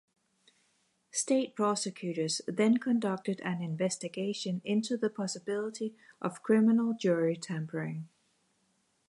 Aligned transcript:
State 1.11 1.53
prosecutors 1.55 2.41
then 2.47 2.77
conducted 2.77 3.39
an 3.41 3.61
investigation 3.61 4.59
into 4.65 4.97
the 4.97 5.11
possibility 5.11 5.95
of 6.19 6.41
criminal 6.41 6.95
jury 6.97 7.37
tampering. 7.37 8.09